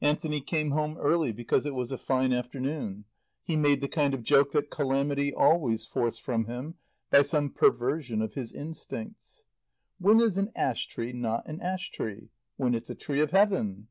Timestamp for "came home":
0.40-0.96